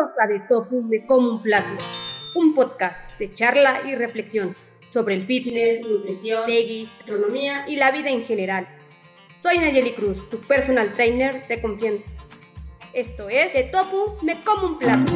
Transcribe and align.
Bienvenidos 0.00 0.18
a 0.18 0.26
De 0.26 0.40
Tofu 0.48 0.82
Me 0.82 1.06
Como 1.06 1.30
un 1.30 1.42
Plato, 1.42 1.84
un 2.34 2.54
podcast 2.54 3.18
de 3.18 3.34
charla 3.34 3.82
y 3.86 3.94
reflexión 3.94 4.56
sobre 4.90 5.14
el 5.14 5.26
fitness, 5.26 5.86
nutrición, 5.86 6.46
veggies, 6.46 6.88
gastronomía 6.98 7.68
y 7.68 7.76
la 7.76 7.90
vida 7.90 8.08
en 8.08 8.24
general. 8.24 8.66
Soy 9.42 9.58
Nayeli 9.58 9.92
Cruz, 9.92 10.26
tu 10.30 10.38
personal 10.38 10.94
trainer 10.94 11.46
de 11.46 11.60
confianza. 11.60 12.04
Esto 12.94 13.28
es 13.28 13.52
De 13.52 13.64
Tofu 13.64 14.16
Me 14.22 14.42
Como 14.42 14.68
un 14.68 14.78
Plato. 14.78 15.12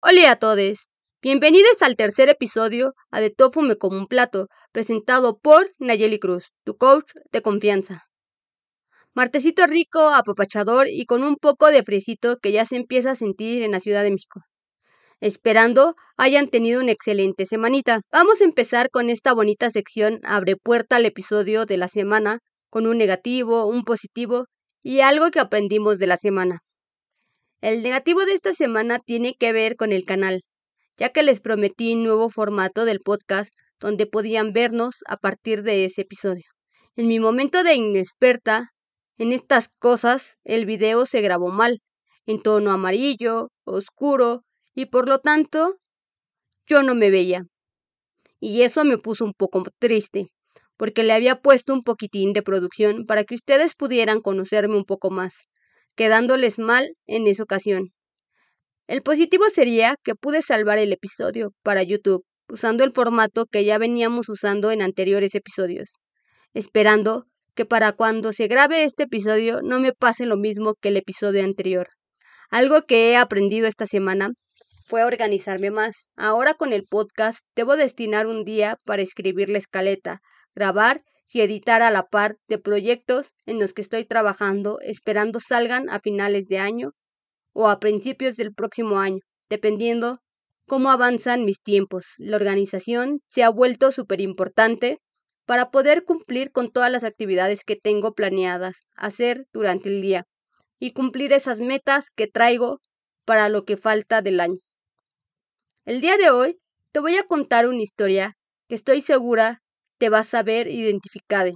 Hola 0.00 0.30
a 0.30 0.36
todos. 0.36 0.88
Bienvenidos 1.20 1.82
al 1.82 1.96
tercer 1.96 2.30
episodio 2.30 2.94
a 3.10 3.20
De 3.20 3.28
Tofu 3.28 3.60
Me 3.60 3.76
Como 3.76 3.98
un 3.98 4.06
Plato, 4.06 4.48
presentado 4.72 5.38
por 5.38 5.66
Nayeli 5.78 6.18
Cruz, 6.18 6.52
tu 6.64 6.78
coach 6.78 7.10
de 7.32 7.42
confianza. 7.42 8.04
Martecito 9.16 9.68
rico, 9.68 10.00
apapachador 10.08 10.88
y 10.88 11.06
con 11.06 11.22
un 11.22 11.36
poco 11.36 11.68
de 11.70 11.84
fresito 11.84 12.38
que 12.42 12.50
ya 12.50 12.64
se 12.64 12.74
empieza 12.74 13.12
a 13.12 13.16
sentir 13.16 13.62
en 13.62 13.70
la 13.70 13.78
Ciudad 13.78 14.02
de 14.02 14.10
México. 14.10 14.40
Esperando 15.20 15.94
hayan 16.16 16.48
tenido 16.48 16.80
una 16.80 16.90
excelente 16.90 17.46
semanita. 17.46 18.00
Vamos 18.10 18.40
a 18.40 18.44
empezar 18.44 18.90
con 18.90 19.10
esta 19.10 19.32
bonita 19.32 19.70
sección 19.70 20.18
Abre 20.24 20.56
puerta 20.56 20.96
al 20.96 21.06
episodio 21.06 21.64
de 21.64 21.78
la 21.78 21.86
semana, 21.86 22.40
con 22.70 22.88
un 22.88 22.98
negativo, 22.98 23.66
un 23.66 23.84
positivo 23.84 24.46
y 24.82 24.98
algo 25.00 25.30
que 25.30 25.38
aprendimos 25.38 26.00
de 26.00 26.08
la 26.08 26.16
semana. 26.16 26.58
El 27.60 27.84
negativo 27.84 28.24
de 28.24 28.32
esta 28.32 28.52
semana 28.52 28.98
tiene 28.98 29.34
que 29.38 29.52
ver 29.52 29.76
con 29.76 29.92
el 29.92 30.04
canal, 30.04 30.42
ya 30.96 31.10
que 31.10 31.22
les 31.22 31.38
prometí 31.38 31.94
un 31.94 32.02
nuevo 32.02 32.30
formato 32.30 32.84
del 32.84 32.98
podcast 32.98 33.52
donde 33.78 34.06
podían 34.06 34.52
vernos 34.52 34.96
a 35.06 35.16
partir 35.16 35.62
de 35.62 35.84
ese 35.84 36.02
episodio. 36.02 36.44
En 36.96 37.06
mi 37.06 37.20
momento 37.20 37.62
de 37.62 37.74
inexperta 37.74 38.70
en 39.18 39.32
estas 39.32 39.68
cosas, 39.78 40.36
el 40.44 40.66
video 40.66 41.06
se 41.06 41.20
grabó 41.20 41.50
mal, 41.50 41.80
en 42.26 42.42
tono 42.42 42.72
amarillo, 42.72 43.50
oscuro, 43.64 44.44
y 44.74 44.86
por 44.86 45.08
lo 45.08 45.18
tanto, 45.18 45.76
yo 46.66 46.82
no 46.82 46.94
me 46.94 47.10
veía. 47.10 47.46
Y 48.40 48.62
eso 48.62 48.84
me 48.84 48.98
puso 48.98 49.24
un 49.24 49.32
poco 49.32 49.62
triste, 49.78 50.28
porque 50.76 51.02
le 51.02 51.12
había 51.12 51.40
puesto 51.40 51.72
un 51.72 51.82
poquitín 51.82 52.32
de 52.32 52.42
producción 52.42 53.04
para 53.06 53.24
que 53.24 53.34
ustedes 53.34 53.74
pudieran 53.74 54.20
conocerme 54.20 54.76
un 54.76 54.84
poco 54.84 55.10
más, 55.10 55.48
quedándoles 55.94 56.58
mal 56.58 56.96
en 57.06 57.26
esa 57.26 57.44
ocasión. 57.44 57.92
El 58.86 59.02
positivo 59.02 59.44
sería 59.50 59.96
que 60.02 60.14
pude 60.14 60.42
salvar 60.42 60.78
el 60.78 60.92
episodio 60.92 61.54
para 61.62 61.82
YouTube, 61.82 62.24
usando 62.48 62.84
el 62.84 62.92
formato 62.92 63.46
que 63.46 63.64
ya 63.64 63.78
veníamos 63.78 64.28
usando 64.28 64.70
en 64.70 64.82
anteriores 64.82 65.34
episodios, 65.34 65.94
esperando 66.52 67.26
que 67.54 67.64
para 67.64 67.92
cuando 67.92 68.32
se 68.32 68.46
grabe 68.46 68.84
este 68.84 69.04
episodio 69.04 69.60
no 69.62 69.80
me 69.80 69.92
pase 69.92 70.26
lo 70.26 70.36
mismo 70.36 70.74
que 70.80 70.88
el 70.88 70.96
episodio 70.96 71.44
anterior. 71.44 71.88
Algo 72.50 72.82
que 72.82 73.10
he 73.10 73.16
aprendido 73.16 73.66
esta 73.66 73.86
semana 73.86 74.30
fue 74.86 75.04
organizarme 75.04 75.70
más. 75.70 76.08
Ahora 76.16 76.54
con 76.54 76.72
el 76.72 76.84
podcast 76.84 77.38
debo 77.54 77.76
destinar 77.76 78.26
un 78.26 78.44
día 78.44 78.76
para 78.84 79.02
escribir 79.02 79.48
la 79.48 79.58
escaleta, 79.58 80.20
grabar 80.54 81.02
y 81.32 81.40
editar 81.40 81.82
a 81.82 81.90
la 81.90 82.04
par 82.04 82.36
de 82.48 82.58
proyectos 82.58 83.30
en 83.46 83.58
los 83.58 83.72
que 83.72 83.82
estoy 83.82 84.04
trabajando 84.04 84.78
esperando 84.82 85.40
salgan 85.40 85.88
a 85.88 85.98
finales 85.98 86.46
de 86.46 86.58
año 86.58 86.90
o 87.52 87.68
a 87.68 87.78
principios 87.78 88.36
del 88.36 88.52
próximo 88.52 88.98
año, 88.98 89.20
dependiendo 89.48 90.18
cómo 90.66 90.90
avanzan 90.90 91.44
mis 91.44 91.60
tiempos. 91.60 92.04
La 92.18 92.36
organización 92.36 93.20
se 93.30 93.42
ha 93.42 93.48
vuelto 93.48 93.90
súper 93.90 94.20
importante 94.20 94.98
para 95.46 95.70
poder 95.70 96.04
cumplir 96.04 96.50
con 96.52 96.70
todas 96.70 96.90
las 96.90 97.04
actividades 97.04 97.64
que 97.64 97.76
tengo 97.76 98.14
planeadas 98.14 98.76
hacer 98.96 99.46
durante 99.52 99.88
el 99.88 100.00
día 100.00 100.26
y 100.78 100.92
cumplir 100.92 101.32
esas 101.32 101.60
metas 101.60 102.10
que 102.14 102.26
traigo 102.26 102.80
para 103.24 103.48
lo 103.48 103.64
que 103.64 103.76
falta 103.76 104.22
del 104.22 104.40
año. 104.40 104.58
El 105.84 106.00
día 106.00 106.16
de 106.16 106.30
hoy 106.30 106.58
te 106.92 107.00
voy 107.00 107.16
a 107.16 107.24
contar 107.24 107.66
una 107.66 107.82
historia 107.82 108.36
que 108.68 108.74
estoy 108.74 109.00
segura 109.00 109.60
te 109.98 110.08
vas 110.08 110.34
a 110.34 110.42
ver 110.42 110.68
identificada, 110.68 111.52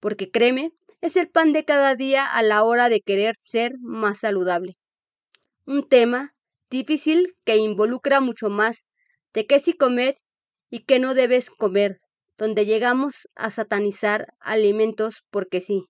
porque 0.00 0.30
créeme, 0.30 0.72
es 1.00 1.16
el 1.16 1.28
pan 1.28 1.52
de 1.52 1.64
cada 1.64 1.94
día 1.94 2.26
a 2.26 2.42
la 2.42 2.64
hora 2.64 2.88
de 2.88 3.00
querer 3.00 3.34
ser 3.38 3.72
más 3.80 4.20
saludable. 4.20 4.72
Un 5.66 5.82
tema 5.82 6.34
difícil 6.70 7.34
que 7.44 7.56
involucra 7.56 8.20
mucho 8.20 8.48
más 8.48 8.86
de 9.32 9.46
qué 9.46 9.58
sí 9.58 9.74
comer 9.74 10.16
y 10.70 10.84
qué 10.84 10.98
no 10.98 11.14
debes 11.14 11.50
comer 11.50 11.98
donde 12.38 12.66
llegamos 12.66 13.28
a 13.34 13.50
satanizar 13.50 14.26
alimentos 14.40 15.22
porque 15.30 15.60
sí, 15.60 15.84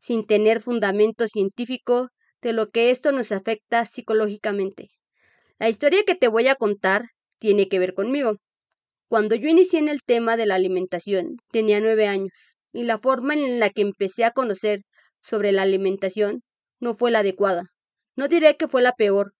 sin 0.00 0.26
tener 0.26 0.60
fundamento 0.60 1.26
científico 1.26 2.08
de 2.42 2.52
lo 2.52 2.68
que 2.68 2.90
esto 2.90 3.12
nos 3.12 3.32
afecta 3.32 3.84
psicológicamente. 3.84 4.88
La 5.58 5.68
historia 5.68 6.04
que 6.06 6.14
te 6.14 6.28
voy 6.28 6.48
a 6.48 6.54
contar 6.54 7.06
tiene 7.38 7.68
que 7.68 7.78
ver 7.78 7.94
conmigo. 7.94 8.36
Cuando 9.08 9.34
yo 9.34 9.48
inicié 9.48 9.78
en 9.78 9.88
el 9.88 10.02
tema 10.02 10.36
de 10.36 10.46
la 10.46 10.54
alimentación, 10.54 11.36
tenía 11.50 11.80
nueve 11.80 12.06
años, 12.06 12.58
y 12.72 12.84
la 12.84 12.98
forma 12.98 13.34
en 13.34 13.58
la 13.58 13.70
que 13.70 13.82
empecé 13.82 14.24
a 14.24 14.32
conocer 14.32 14.80
sobre 15.22 15.52
la 15.52 15.62
alimentación 15.62 16.42
no 16.78 16.94
fue 16.94 17.10
la 17.10 17.20
adecuada. 17.20 17.64
No 18.14 18.28
diré 18.28 18.56
que 18.56 18.68
fue 18.68 18.82
la 18.82 18.92
peor, 18.92 19.32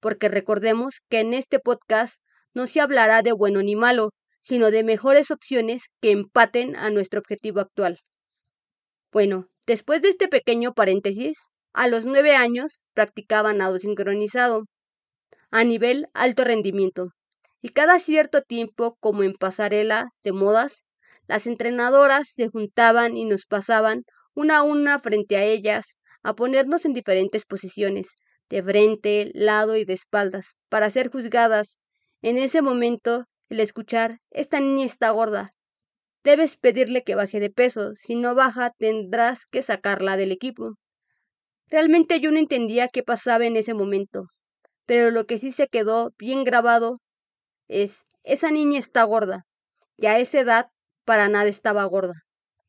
porque 0.00 0.28
recordemos 0.28 0.96
que 1.08 1.20
en 1.20 1.32
este 1.32 1.58
podcast 1.60 2.16
no 2.54 2.66
se 2.66 2.80
hablará 2.80 3.22
de 3.22 3.32
bueno 3.32 3.62
ni 3.62 3.76
malo, 3.76 4.10
sino 4.42 4.70
de 4.70 4.84
mejores 4.84 5.30
opciones 5.30 5.84
que 6.02 6.10
empaten 6.10 6.76
a 6.76 6.90
nuestro 6.90 7.20
objetivo 7.20 7.60
actual. 7.60 8.00
Bueno, 9.10 9.48
después 9.66 10.02
de 10.02 10.08
este 10.08 10.28
pequeño 10.28 10.74
paréntesis, 10.74 11.38
a 11.72 11.88
los 11.88 12.04
nueve 12.04 12.34
años 12.34 12.82
practicaba 12.92 13.54
nado 13.54 13.78
sincronizado 13.78 14.64
a 15.50 15.64
nivel 15.64 16.08
alto 16.12 16.44
rendimiento 16.44 17.08
y 17.62 17.68
cada 17.68 17.98
cierto 17.98 18.42
tiempo, 18.42 18.96
como 19.00 19.22
en 19.22 19.34
pasarela 19.34 20.08
de 20.24 20.32
modas, 20.32 20.84
las 21.28 21.46
entrenadoras 21.46 22.28
se 22.34 22.48
juntaban 22.48 23.16
y 23.16 23.24
nos 23.24 23.46
pasaban 23.46 24.02
una 24.34 24.58
a 24.58 24.62
una 24.62 24.98
frente 24.98 25.36
a 25.36 25.44
ellas 25.44 25.86
a 26.24 26.34
ponernos 26.34 26.84
en 26.84 26.92
diferentes 26.92 27.44
posiciones, 27.44 28.08
de 28.48 28.62
frente, 28.62 29.30
lado 29.34 29.76
y 29.76 29.84
de 29.84 29.92
espaldas, 29.92 30.56
para 30.68 30.90
ser 30.90 31.10
juzgadas. 31.10 31.78
En 32.20 32.38
ese 32.38 32.62
momento 32.62 33.24
el 33.52 33.60
escuchar, 33.60 34.18
esta 34.30 34.60
niña 34.60 34.86
está 34.86 35.10
gorda. 35.10 35.50
Debes 36.24 36.56
pedirle 36.56 37.02
que 37.02 37.14
baje 37.14 37.38
de 37.38 37.50
peso, 37.50 37.94
si 37.94 38.16
no 38.16 38.34
baja 38.34 38.70
tendrás 38.70 39.44
que 39.44 39.60
sacarla 39.60 40.16
del 40.16 40.32
equipo. 40.32 40.76
Realmente 41.68 42.18
yo 42.20 42.30
no 42.30 42.38
entendía 42.38 42.88
qué 42.88 43.02
pasaba 43.02 43.44
en 43.44 43.56
ese 43.56 43.74
momento, 43.74 44.24
pero 44.86 45.10
lo 45.10 45.26
que 45.26 45.36
sí 45.36 45.50
se 45.50 45.66
quedó 45.68 46.12
bien 46.18 46.44
grabado 46.44 47.00
es, 47.68 48.04
esa 48.24 48.50
niña 48.50 48.78
está 48.78 49.04
gorda, 49.04 49.42
y 49.98 50.06
a 50.06 50.18
esa 50.18 50.40
edad 50.40 50.66
para 51.04 51.28
nada 51.28 51.50
estaba 51.50 51.84
gorda. 51.84 52.14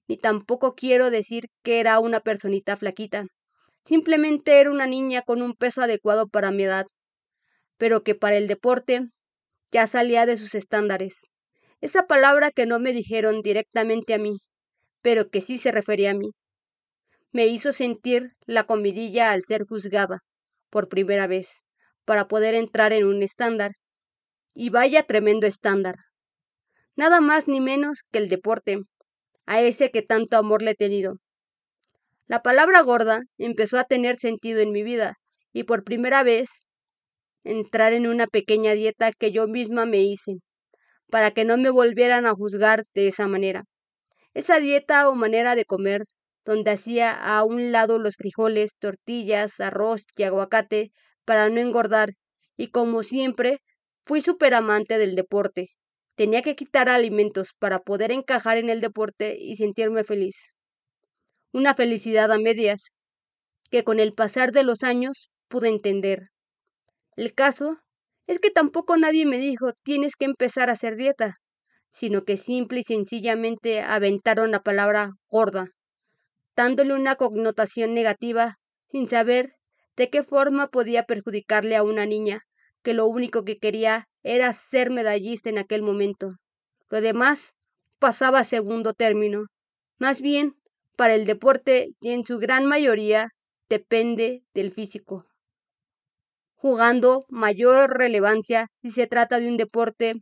Ni 0.09 0.17
tampoco 0.17 0.75
quiero 0.75 1.09
decir 1.09 1.45
que 1.63 1.79
era 1.79 1.99
una 1.99 2.19
personita 2.19 2.75
flaquita, 2.75 3.25
simplemente 3.85 4.59
era 4.59 4.69
una 4.69 4.85
niña 4.87 5.21
con 5.21 5.41
un 5.41 5.53
peso 5.53 5.81
adecuado 5.81 6.27
para 6.27 6.51
mi 6.51 6.63
edad, 6.63 6.85
pero 7.77 8.03
que 8.03 8.15
para 8.15 8.35
el 8.35 8.47
deporte 8.47 9.01
ya 9.73 9.87
salía 9.87 10.25
de 10.27 10.37
sus 10.37 10.53
estándares. 10.53 11.31
Esa 11.81 12.05
palabra 12.05 12.51
que 12.51 12.67
no 12.67 12.79
me 12.79 12.93
dijeron 12.93 13.41
directamente 13.41 14.13
a 14.13 14.19
mí, 14.19 14.37
pero 15.01 15.29
que 15.29 15.41
sí 15.41 15.57
se 15.57 15.71
refería 15.71 16.11
a 16.11 16.13
mí. 16.13 16.29
Me 17.31 17.47
hizo 17.47 17.73
sentir 17.73 18.27
la 18.45 18.65
comidilla 18.65 19.31
al 19.31 19.41
ser 19.43 19.65
juzgada, 19.65 20.19
por 20.69 20.87
primera 20.87 21.25
vez, 21.25 21.63
para 22.05 22.27
poder 22.27 22.53
entrar 22.53 22.93
en 22.93 23.05
un 23.05 23.23
estándar. 23.23 23.71
Y 24.53 24.69
vaya 24.69 25.01
tremendo 25.03 25.47
estándar. 25.47 25.95
Nada 26.95 27.19
más 27.19 27.47
ni 27.47 27.59
menos 27.59 28.03
que 28.11 28.19
el 28.19 28.29
deporte, 28.29 28.77
a 29.47 29.61
ese 29.61 29.89
que 29.89 30.03
tanto 30.03 30.37
amor 30.37 30.61
le 30.61 30.71
he 30.71 30.75
tenido. 30.75 31.15
La 32.27 32.43
palabra 32.43 32.81
gorda 32.81 33.21
empezó 33.39 33.79
a 33.79 33.85
tener 33.85 34.17
sentido 34.17 34.59
en 34.61 34.71
mi 34.71 34.83
vida, 34.83 35.15
y 35.51 35.63
por 35.63 35.83
primera 35.83 36.21
vez 36.21 36.49
entrar 37.43 37.93
en 37.93 38.07
una 38.07 38.27
pequeña 38.27 38.73
dieta 38.73 39.11
que 39.11 39.31
yo 39.31 39.47
misma 39.47 39.85
me 39.85 40.01
hice, 40.01 40.33
para 41.09 41.31
que 41.31 41.45
no 41.45 41.57
me 41.57 41.69
volvieran 41.69 42.25
a 42.25 42.33
juzgar 42.33 42.83
de 42.93 43.07
esa 43.07 43.27
manera. 43.27 43.65
Esa 44.33 44.59
dieta 44.59 45.09
o 45.09 45.15
manera 45.15 45.55
de 45.55 45.65
comer, 45.65 46.03
donde 46.45 46.71
hacía 46.71 47.11
a 47.11 47.43
un 47.43 47.71
lado 47.71 47.99
los 47.99 48.15
frijoles, 48.15 48.71
tortillas, 48.79 49.59
arroz 49.59 50.05
y 50.17 50.23
aguacate 50.23 50.91
para 51.25 51.49
no 51.49 51.61
engordar, 51.61 52.09
y 52.57 52.69
como 52.69 53.03
siempre, 53.03 53.59
fui 54.03 54.21
súper 54.21 54.53
amante 54.53 54.97
del 54.97 55.15
deporte. 55.15 55.67
Tenía 56.15 56.41
que 56.41 56.55
quitar 56.55 56.89
alimentos 56.89 57.49
para 57.57 57.79
poder 57.79 58.11
encajar 58.11 58.57
en 58.57 58.69
el 58.69 58.81
deporte 58.81 59.35
y 59.39 59.55
sentirme 59.55 60.03
feliz. 60.03 60.53
Una 61.51 61.73
felicidad 61.73 62.31
a 62.31 62.37
medias, 62.39 62.91
que 63.71 63.83
con 63.83 63.99
el 63.99 64.13
pasar 64.13 64.51
de 64.51 64.63
los 64.63 64.83
años 64.83 65.29
pude 65.47 65.69
entender. 65.69 66.32
El 67.15 67.33
caso 67.33 67.77
es 68.27 68.39
que 68.39 68.49
tampoco 68.49 68.97
nadie 68.97 69.25
me 69.25 69.37
dijo 69.37 69.71
tienes 69.83 70.15
que 70.15 70.25
empezar 70.25 70.69
a 70.69 70.73
hacer 70.73 70.95
dieta, 70.95 71.33
sino 71.91 72.23
que 72.23 72.37
simple 72.37 72.79
y 72.79 72.83
sencillamente 72.83 73.81
aventaron 73.81 74.51
la 74.51 74.61
palabra 74.61 75.11
gorda, 75.29 75.67
dándole 76.55 76.93
una 76.93 77.15
connotación 77.15 77.93
negativa 77.93 78.55
sin 78.87 79.07
saber 79.07 79.53
de 79.95 80.09
qué 80.09 80.23
forma 80.23 80.67
podía 80.67 81.03
perjudicarle 81.03 81.75
a 81.75 81.83
una 81.83 82.05
niña 82.05 82.41
que 82.81 82.93
lo 82.93 83.05
único 83.05 83.43
que 83.43 83.57
quería 83.57 84.07
era 84.23 84.51
ser 84.53 84.89
medallista 84.89 85.49
en 85.49 85.57
aquel 85.57 85.83
momento. 85.83 86.29
Lo 86.89 87.01
demás 87.01 87.53
pasaba 87.99 88.39
a 88.39 88.43
segundo 88.43 88.93
término. 88.93 89.45
Más 89.99 90.21
bien, 90.21 90.55
para 90.97 91.13
el 91.13 91.25
deporte 91.25 91.89
y 92.01 92.11
en 92.11 92.23
su 92.23 92.39
gran 92.39 92.65
mayoría 92.65 93.29
depende 93.69 94.43
del 94.53 94.71
físico, 94.71 95.25
jugando 96.63 97.25
mayor 97.27 97.97
relevancia 97.97 98.67
si 98.81 98.89
se 98.89 99.05
trata 99.05 99.41
de 99.41 99.49
un 99.49 99.57
deporte 99.57 100.13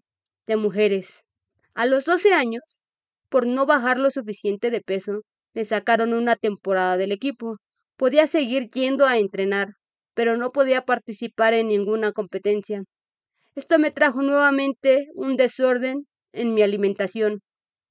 de 0.48 0.56
mujeres. 0.56 1.22
A 1.76 1.86
los 1.86 2.04
12 2.06 2.34
años, 2.34 2.82
por 3.30 3.46
no 3.46 3.68
bajar 3.68 4.00
lo 4.00 4.10
suficiente 4.10 4.72
de 4.72 4.82
peso, 4.82 5.22
me 5.54 5.66
sacaron 5.66 6.14
una 6.14 6.36
temporada 6.36 6.98
del 6.98 7.12
equipo. 7.12 7.58
Podía 7.96 8.26
seguir 8.26 8.72
yendo 8.72 9.06
a 9.06 9.20
entrenar, 9.20 9.68
pero 10.16 10.36
no 10.36 10.50
podía 10.50 10.82
participar 10.82 11.54
en 11.54 11.68
ninguna 11.68 12.12
competencia. 12.12 12.82
Esto 13.54 13.78
me 13.78 13.92
trajo 13.92 14.24
nuevamente 14.24 15.10
un 15.14 15.38
desorden 15.38 16.08
en 16.34 16.56
mi 16.56 16.64
alimentación, 16.64 17.42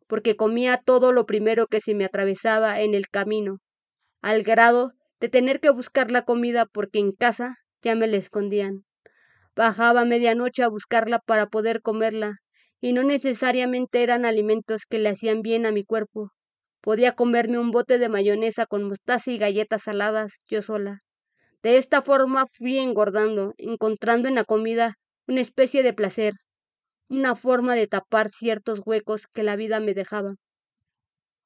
porque 0.08 0.34
comía 0.34 0.76
todo 0.84 1.12
lo 1.12 1.24
primero 1.24 1.68
que 1.68 1.78
se 1.78 1.94
me 1.94 2.04
atravesaba 2.04 2.80
en 2.80 2.94
el 2.94 3.06
camino, 3.06 3.58
al 4.22 4.42
grado 4.42 4.90
de 5.20 5.28
tener 5.28 5.60
que 5.60 5.70
buscar 5.70 6.10
la 6.10 6.24
comida 6.24 6.66
porque 6.66 6.98
en 6.98 7.12
casa 7.12 7.54
ya 7.82 7.94
me 7.94 8.06
la 8.06 8.16
escondían. 8.16 8.84
Bajaba 9.56 10.02
a 10.02 10.04
medianoche 10.04 10.62
a 10.62 10.68
buscarla 10.68 11.18
para 11.18 11.46
poder 11.46 11.82
comerla, 11.82 12.36
y 12.80 12.92
no 12.92 13.02
necesariamente 13.02 14.02
eran 14.02 14.24
alimentos 14.24 14.82
que 14.88 14.98
le 14.98 15.10
hacían 15.10 15.42
bien 15.42 15.66
a 15.66 15.72
mi 15.72 15.84
cuerpo. 15.84 16.30
Podía 16.80 17.12
comerme 17.12 17.58
un 17.58 17.70
bote 17.70 17.98
de 17.98 18.08
mayonesa 18.08 18.66
con 18.66 18.84
mostaza 18.84 19.30
y 19.30 19.38
galletas 19.38 19.82
saladas 19.82 20.38
yo 20.48 20.62
sola. 20.62 20.98
De 21.62 21.76
esta 21.76 22.00
forma 22.00 22.44
fui 22.46 22.78
engordando, 22.78 23.52
encontrando 23.58 24.28
en 24.28 24.34
la 24.34 24.44
comida 24.44 24.94
una 25.26 25.42
especie 25.42 25.82
de 25.82 25.92
placer, 25.92 26.32
una 27.08 27.34
forma 27.34 27.74
de 27.74 27.86
tapar 27.86 28.30
ciertos 28.30 28.80
huecos 28.86 29.26
que 29.26 29.42
la 29.42 29.56
vida 29.56 29.78
me 29.80 29.92
dejaba. 29.92 30.36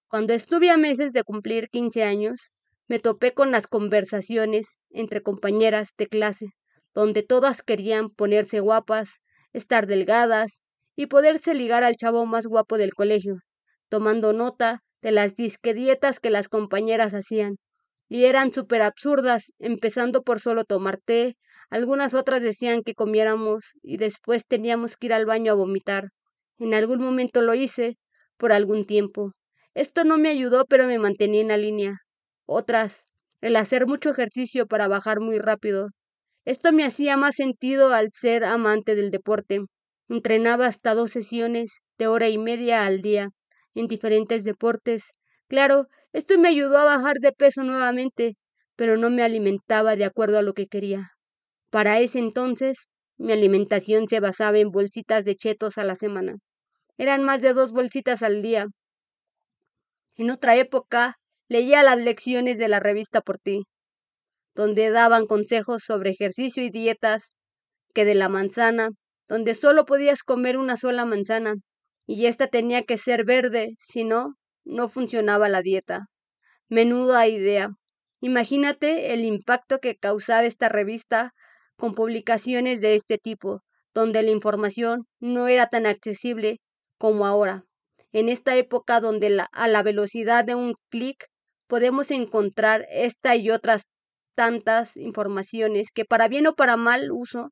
Cuando 0.09 0.33
estuve 0.35 0.71
a 0.71 0.77
meses 0.77 1.13
de 1.13 1.25
cumplir 1.25 1.69
quince 1.69 2.05
años, 2.05 2.53
me 2.89 2.99
topé 2.99 3.33
con 3.33 3.51
las 3.51 3.67
conversaciones 3.67 4.79
entre 4.91 5.23
compañeras 5.23 5.91
de 5.97 6.07
clase, 6.07 6.47
donde 6.95 7.23
todas 7.23 7.63
querían 7.63 8.09
ponerse 8.09 8.61
guapas, 8.61 9.21
estar 9.53 9.87
delgadas 9.87 10.59
y 10.97 11.07
poderse 11.07 11.55
ligar 11.55 11.85
al 11.85 11.97
chavo 11.97 12.27
más 12.27 12.47
guapo 12.47 12.79
del 12.79 12.95
colegio, 12.95 13.37
tomando 13.89 14.33
nota 14.33 14.81
de 15.03 15.13
las 15.13 15.35
disquedietas 15.35 16.21
que 16.21 16.31
las 16.31 16.49
compañeras 16.49 17.15
hacían. 17.15 17.57
Y 18.09 18.27
eran 18.27 18.53
súper 18.53 18.83
absurdas, 18.83 19.53
empezando 19.59 20.23
por 20.23 20.41
solo 20.41 20.65
tomar 20.65 20.99
té, 20.99 21.37
algunas 21.71 22.15
otras 22.15 22.43
decían 22.43 22.83
que 22.85 22.95
comiéramos 22.95 23.73
y 23.83 23.97
después 23.97 24.47
teníamos 24.47 24.97
que 24.97 25.07
ir 25.07 25.15
al 25.15 25.27
baño 25.27 25.53
a 25.53 25.57
vomitar. 25.57 26.11
En 26.59 26.75
algún 26.75 27.01
momento 27.01 27.41
lo 27.43 27.55
hice, 27.55 27.97
por 28.37 28.53
algún 28.53 28.85
tiempo. 28.85 29.33
Esto 29.75 30.05
no 30.05 30.19
me 30.19 30.29
ayudó, 30.29 30.67
pero 30.67 30.87
me 30.87 30.99
mantenía 30.99 31.41
en 31.41 31.49
la 31.49 31.57
línea. 31.57 32.04
Otras, 32.47 33.05
el 33.41 33.57
hacer 33.57 33.87
mucho 33.87 34.11
ejercicio 34.11 34.67
para 34.67 34.89
bajar 34.89 35.21
muy 35.21 35.39
rápido. 35.39 35.89
Esto 36.45 36.73
me 36.73 36.85
hacía 36.85 37.17
más 37.17 37.37
sentido 37.37 37.93
al 37.93 38.11
ser 38.13 38.45
amante 38.45 38.95
del 38.95 39.11
deporte. 39.11 39.61
Entrenaba 40.09 40.67
hasta 40.67 40.95
dos 40.95 41.11
sesiones 41.11 41.81
de 41.99 42.07
hora 42.09 42.29
y 42.29 42.39
media 42.39 42.87
al 42.87 43.01
día 43.01 43.31
en 43.75 43.87
diferentes 43.89 44.45
deportes. 44.45 45.11
Claro, 45.49 45.87
esto 46.13 46.39
me 46.39 46.49
ayudó 46.49 46.79
a 46.79 46.85
bajar 46.85 47.17
de 47.21 47.33
peso 47.33 47.65
nuevamente, 47.65 48.37
pero 48.77 48.97
no 48.97 49.11
me 49.11 49.23
alimentaba 49.23 49.97
de 49.97 50.05
acuerdo 50.05 50.39
a 50.39 50.43
lo 50.43 50.53
que 50.53 50.67
quería. 50.67 51.11
Para 51.71 52.01
ese 52.01 52.19
entonces, 52.19 52.89
mi 53.19 53.33
alimentación 53.33 54.09
se 54.09 54.21
basaba 54.21 54.59
en 54.59 54.71
bolsitas 54.71 55.25
de 55.25 55.35
chetos 55.37 55.79
a 55.79 55.85
la 55.85 55.97
semana. 55.97 56.37
Eran 56.99 57.25
más 57.25 57.43
de 57.43 57.55
dos 57.55 57.73
bolsitas 57.73 58.23
al 58.23 58.43
día. 58.43 58.67
En 60.17 60.31
otra 60.31 60.57
época, 60.57 61.17
leía 61.49 61.83
las 61.83 61.99
lecciones 61.99 62.59
de 62.59 62.69
la 62.69 62.81
revista 62.81 63.21
Por 63.21 63.39
ti, 63.39 63.65
donde 64.55 64.91
daban 64.91 65.27
consejos 65.27 65.83
sobre 65.85 66.11
ejercicio 66.11 66.63
y 66.63 66.71
dietas, 66.71 67.37
que 67.93 68.05
de 68.05 68.15
la 68.15 68.29
manzana, 68.29 68.89
donde 69.29 69.55
solo 69.55 69.85
podías 69.85 70.23
comer 70.23 70.57
una 70.59 70.77
sola 70.77 71.05
manzana, 71.05 71.55
y 72.07 72.27
esta 72.27 72.47
tenía 72.47 72.83
que 72.83 72.97
ser 72.97 73.25
verde, 73.25 73.75
si 73.79 74.05
no, 74.05 74.35
no 74.65 74.89
funcionaba 74.89 75.49
la 75.49 75.63
dieta. 75.63 76.07
Menuda 76.69 77.27
idea. 77.29 77.71
Imagínate 78.21 79.13
el 79.13 79.25
impacto 79.25 79.81
que 79.81 79.97
causaba 79.97 80.45
esta 80.45 80.69
revista 80.69 81.33
con 81.77 81.95
publicaciones 81.95 82.81
de 82.81 82.95
este 82.95 83.19
tipo, 83.19 83.63
donde 83.93 84.23
la 84.23 84.31
información 84.31 85.07
no 85.21 85.49
era 85.49 85.69
tan 85.69 85.87
accesible 85.87 86.61
como 86.99 87.27
ahora. 87.27 87.65
En 88.13 88.29
esta 88.29 88.57
época 88.57 89.01
donde 89.01 89.43
a 89.53 89.69
la 89.69 89.83
velocidad 89.83 90.45
de 90.45 90.55
un 90.55 90.73
clic 90.89 91.27
podemos 91.67 92.11
encontrar 92.11 92.87
esta 92.91 93.37
y 93.37 93.51
otras 93.51 93.83
tantas 94.35 94.97
informaciones 94.97 95.91
que 95.93 96.05
para 96.05 96.29
bien 96.29 96.47
o 96.47 96.55
para 96.55 96.77
mal 96.77 97.11
uso 97.13 97.51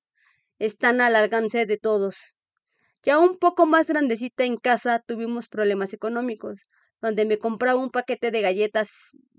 están 0.59 1.01
al 1.01 1.17
alcance 1.17 1.67
de 1.67 1.77
todos. 1.77 2.17
Ya 3.03 3.19
un 3.19 3.39
poco 3.39 3.67
más 3.67 3.89
grandecita 3.89 4.45
en 4.45 4.57
casa 4.57 5.03
tuvimos 5.07 5.49
problemas 5.49 5.93
económicos, 5.93 6.61
donde 7.01 7.25
me 7.25 7.39
compraba 7.39 7.81
un 7.81 7.91
paquete 7.91 8.31
de 8.31 8.43
galletas 8.43 8.91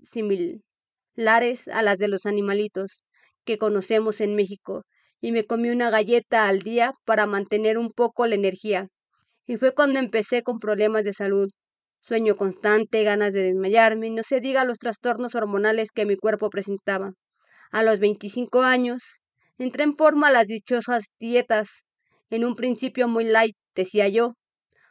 similares 0.02 1.68
a 1.72 1.82
las 1.82 1.98
de 1.98 2.08
los 2.08 2.26
animalitos 2.26 3.04
que 3.44 3.58
conocemos 3.58 4.20
en 4.20 4.34
México, 4.34 4.82
y 5.20 5.32
me 5.32 5.44
comí 5.44 5.70
una 5.70 5.88
galleta 5.88 6.48
al 6.48 6.60
día 6.60 6.92
para 7.06 7.26
mantener 7.26 7.78
un 7.78 7.90
poco 7.90 8.26
la 8.26 8.34
energía. 8.34 8.88
Y 9.46 9.56
fue 9.56 9.74
cuando 9.74 9.98
empecé 9.98 10.42
con 10.42 10.58
problemas 10.58 11.04
de 11.04 11.14
salud, 11.14 11.48
sueño 12.06 12.34
constante, 12.34 13.02
ganas 13.02 13.32
de 13.32 13.42
desmayarme, 13.42 14.10
no 14.10 14.22
se 14.22 14.40
diga 14.40 14.64
los 14.64 14.78
trastornos 14.78 15.34
hormonales 15.34 15.90
que 15.90 16.04
mi 16.04 16.16
cuerpo 16.16 16.50
presentaba. 16.50 17.12
A 17.70 17.82
los 17.82 17.98
25 17.98 18.62
años, 18.62 19.20
entré 19.58 19.84
en 19.84 19.96
forma 19.96 20.28
a 20.28 20.32
las 20.32 20.46
dichosas 20.46 21.04
dietas, 21.18 21.82
en 22.30 22.44
un 22.44 22.56
principio 22.56 23.08
muy 23.08 23.24
light, 23.24 23.56
decía 23.74 24.08
yo, 24.08 24.34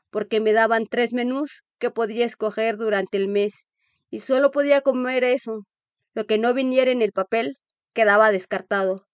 porque 0.09 0.39
me 0.39 0.53
daban 0.53 0.85
tres 0.85 1.13
menús 1.13 1.61
que 1.79 1.91
podía 1.91 2.25
escoger 2.25 2.77
durante 2.77 3.17
el 3.17 3.27
mes, 3.27 3.65
y 4.09 4.19
solo 4.19 4.51
podía 4.51 4.81
comer 4.81 5.23
eso. 5.23 5.65
Lo 6.13 6.25
que 6.25 6.37
no 6.37 6.53
viniera 6.53 6.91
en 6.91 7.01
el 7.01 7.11
papel 7.11 7.55
quedaba 7.93 8.31
descartado. 8.31 9.05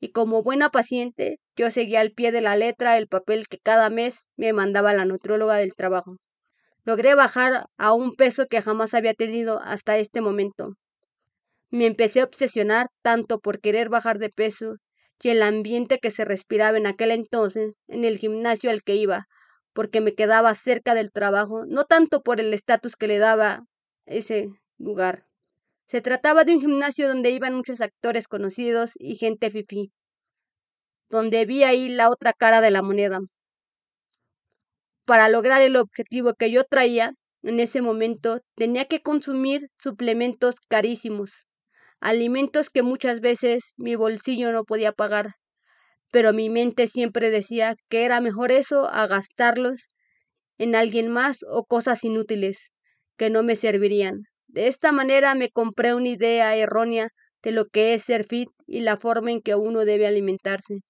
Y 0.00 0.12
como 0.12 0.42
buena 0.42 0.70
paciente, 0.70 1.38
yo 1.56 1.70
seguía 1.70 2.00
al 2.00 2.12
pie 2.12 2.32
de 2.32 2.40
la 2.40 2.56
letra 2.56 2.96
el 2.96 3.06
papel 3.06 3.46
que 3.48 3.58
cada 3.58 3.90
mes 3.90 4.26
me 4.36 4.52
mandaba 4.52 4.92
la 4.92 5.04
nutrióloga 5.04 5.56
del 5.56 5.74
trabajo. 5.74 6.16
Logré 6.90 7.14
bajar 7.14 7.66
a 7.78 7.92
un 7.92 8.10
peso 8.16 8.46
que 8.50 8.60
jamás 8.60 8.94
había 8.94 9.14
tenido 9.14 9.60
hasta 9.60 9.98
este 9.98 10.20
momento. 10.20 10.74
Me 11.70 11.86
empecé 11.86 12.20
a 12.20 12.24
obsesionar 12.24 12.88
tanto 13.00 13.38
por 13.38 13.60
querer 13.60 13.88
bajar 13.88 14.18
de 14.18 14.28
peso 14.28 14.74
y 15.22 15.28
el 15.28 15.44
ambiente 15.44 15.98
que 15.98 16.10
se 16.10 16.24
respiraba 16.24 16.78
en 16.78 16.88
aquel 16.88 17.12
entonces 17.12 17.74
en 17.86 18.04
el 18.04 18.18
gimnasio 18.18 18.70
al 18.70 18.82
que 18.82 18.96
iba, 18.96 19.28
porque 19.72 20.00
me 20.00 20.16
quedaba 20.16 20.52
cerca 20.56 20.96
del 20.96 21.12
trabajo, 21.12 21.64
no 21.64 21.84
tanto 21.84 22.22
por 22.22 22.40
el 22.40 22.52
estatus 22.52 22.96
que 22.96 23.06
le 23.06 23.18
daba 23.18 23.60
ese 24.04 24.48
lugar. 24.76 25.26
Se 25.86 26.00
trataba 26.00 26.42
de 26.42 26.54
un 26.54 26.60
gimnasio 26.60 27.06
donde 27.06 27.30
iban 27.30 27.54
muchos 27.54 27.80
actores 27.82 28.26
conocidos 28.26 28.94
y 28.96 29.14
gente 29.14 29.48
fifí, 29.50 29.92
donde 31.08 31.44
vi 31.44 31.62
ahí 31.62 31.88
la 31.88 32.10
otra 32.10 32.32
cara 32.32 32.60
de 32.60 32.72
la 32.72 32.82
moneda. 32.82 33.20
Para 35.10 35.28
lograr 35.28 35.60
el 35.60 35.74
objetivo 35.74 36.34
que 36.34 36.52
yo 36.52 36.62
traía, 36.62 37.14
en 37.42 37.58
ese 37.58 37.82
momento 37.82 38.42
tenía 38.54 38.84
que 38.84 39.02
consumir 39.02 39.66
suplementos 39.76 40.60
carísimos, 40.68 41.48
alimentos 41.98 42.70
que 42.70 42.84
muchas 42.84 43.18
veces 43.18 43.72
mi 43.76 43.96
bolsillo 43.96 44.52
no 44.52 44.62
podía 44.62 44.92
pagar, 44.92 45.30
pero 46.12 46.32
mi 46.32 46.48
mente 46.48 46.86
siempre 46.86 47.30
decía 47.30 47.74
que 47.88 48.04
era 48.04 48.20
mejor 48.20 48.52
eso 48.52 48.88
a 48.88 49.08
gastarlos 49.08 49.88
en 50.58 50.76
alguien 50.76 51.08
más 51.10 51.38
o 51.50 51.64
cosas 51.64 52.04
inútiles 52.04 52.70
que 53.16 53.30
no 53.30 53.42
me 53.42 53.56
servirían. 53.56 54.22
De 54.46 54.68
esta 54.68 54.92
manera 54.92 55.34
me 55.34 55.50
compré 55.50 55.92
una 55.92 56.10
idea 56.10 56.54
errónea 56.54 57.08
de 57.42 57.50
lo 57.50 57.66
que 57.66 57.94
es 57.94 58.02
ser 58.04 58.24
fit 58.24 58.50
y 58.64 58.82
la 58.82 58.96
forma 58.96 59.32
en 59.32 59.42
que 59.42 59.56
uno 59.56 59.84
debe 59.84 60.06
alimentarse. 60.06 60.82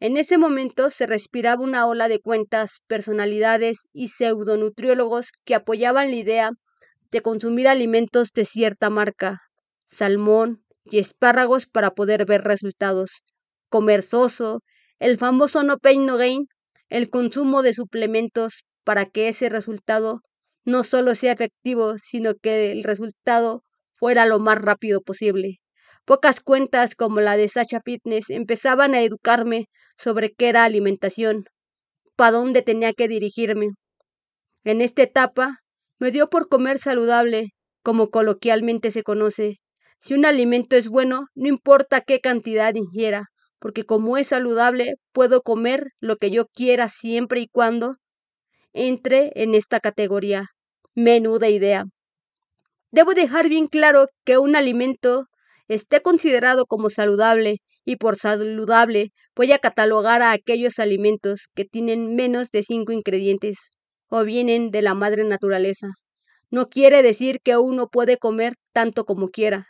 En 0.00 0.16
ese 0.16 0.38
momento 0.38 0.90
se 0.90 1.06
respiraba 1.06 1.62
una 1.62 1.86
ola 1.86 2.08
de 2.08 2.20
cuentas, 2.20 2.78
personalidades 2.86 3.88
y 3.92 4.08
pseudonutriólogos 4.08 5.30
que 5.44 5.54
apoyaban 5.56 6.10
la 6.10 6.16
idea 6.16 6.50
de 7.10 7.20
consumir 7.22 7.68
alimentos 7.68 8.30
de 8.32 8.44
cierta 8.44 8.90
marca, 8.90 9.40
salmón 9.86 10.64
y 10.84 10.98
espárragos 10.98 11.66
para 11.66 11.90
poder 11.92 12.26
ver 12.26 12.42
resultados, 12.42 13.10
comer 13.68 14.02
soso, 14.02 14.60
el 15.00 15.18
famoso 15.18 15.62
no 15.64 15.78
pain 15.78 16.06
no 16.06 16.16
gain, 16.16 16.46
el 16.88 17.10
consumo 17.10 17.62
de 17.62 17.74
suplementos 17.74 18.64
para 18.84 19.04
que 19.06 19.28
ese 19.28 19.48
resultado 19.48 20.20
no 20.64 20.84
solo 20.84 21.14
sea 21.14 21.32
efectivo, 21.32 21.96
sino 21.98 22.34
que 22.36 22.70
el 22.72 22.84
resultado 22.84 23.62
fuera 23.94 24.26
lo 24.26 24.38
más 24.38 24.58
rápido 24.60 25.00
posible. 25.00 25.58
Pocas 26.08 26.40
cuentas 26.40 26.94
como 26.94 27.20
la 27.20 27.36
de 27.36 27.48
Sacha 27.48 27.80
Fitness 27.84 28.30
empezaban 28.30 28.94
a 28.94 29.02
educarme 29.02 29.66
sobre 29.98 30.32
qué 30.32 30.48
era 30.48 30.64
alimentación, 30.64 31.44
para 32.16 32.30
dónde 32.30 32.62
tenía 32.62 32.94
que 32.94 33.08
dirigirme. 33.08 33.72
En 34.64 34.80
esta 34.80 35.02
etapa 35.02 35.58
me 35.98 36.10
dio 36.10 36.30
por 36.30 36.48
comer 36.48 36.78
saludable, 36.78 37.48
como 37.82 38.06
coloquialmente 38.06 38.90
se 38.90 39.02
conoce. 39.02 39.56
Si 40.00 40.14
un 40.14 40.24
alimento 40.24 40.76
es 40.76 40.88
bueno, 40.88 41.26
no 41.34 41.46
importa 41.46 42.00
qué 42.00 42.20
cantidad 42.20 42.74
ingiera, 42.74 43.26
porque 43.58 43.84
como 43.84 44.16
es 44.16 44.28
saludable, 44.28 44.94
puedo 45.12 45.42
comer 45.42 45.88
lo 46.00 46.16
que 46.16 46.30
yo 46.30 46.46
quiera 46.46 46.88
siempre 46.88 47.40
y 47.40 47.48
cuando 47.48 47.96
entre 48.72 49.30
en 49.34 49.54
esta 49.54 49.78
categoría. 49.78 50.46
Menuda 50.94 51.50
idea. 51.50 51.84
Debo 52.92 53.12
dejar 53.12 53.50
bien 53.50 53.66
claro 53.66 54.06
que 54.24 54.38
un 54.38 54.56
alimento 54.56 55.26
esté 55.68 56.00
considerado 56.02 56.66
como 56.66 56.90
saludable 56.90 57.58
y 57.84 57.96
por 57.96 58.16
saludable 58.16 59.12
voy 59.36 59.52
a 59.52 59.58
catalogar 59.58 60.22
a 60.22 60.32
aquellos 60.32 60.78
alimentos 60.78 61.42
que 61.54 61.64
tienen 61.64 62.14
menos 62.14 62.50
de 62.50 62.62
cinco 62.62 62.92
ingredientes 62.92 63.70
o 64.08 64.24
vienen 64.24 64.70
de 64.70 64.82
la 64.82 64.94
madre 64.94 65.24
naturaleza. 65.24 65.88
No 66.50 66.68
quiere 66.68 67.02
decir 67.02 67.40
que 67.42 67.56
uno 67.56 67.88
puede 67.88 68.18
comer 68.18 68.54
tanto 68.72 69.04
como 69.04 69.28
quiera. 69.28 69.66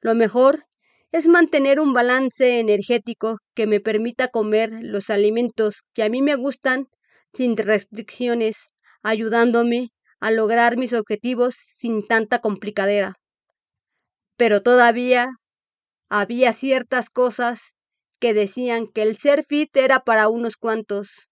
Lo 0.00 0.14
mejor 0.14 0.64
es 1.12 1.28
mantener 1.28 1.80
un 1.80 1.92
balance 1.92 2.60
energético 2.60 3.38
que 3.54 3.66
me 3.66 3.80
permita 3.80 4.28
comer 4.28 4.70
los 4.82 5.10
alimentos 5.10 5.76
que 5.94 6.02
a 6.02 6.08
mí 6.08 6.22
me 6.22 6.36
gustan 6.36 6.86
sin 7.32 7.56
restricciones, 7.56 8.56
ayudándome 9.02 9.90
a 10.20 10.30
lograr 10.30 10.76
mis 10.76 10.92
objetivos 10.92 11.54
sin 11.56 12.06
tanta 12.06 12.40
complicadera. 12.40 13.14
Pero 14.36 14.62
todavía 14.62 15.28
había 16.08 16.52
ciertas 16.52 17.10
cosas 17.10 17.74
que 18.18 18.34
decían 18.34 18.86
que 18.86 19.02
el 19.02 19.16
ser 19.16 19.44
fit 19.44 19.76
era 19.76 20.00
para 20.00 20.28
unos 20.28 20.56
cuantos, 20.56 21.28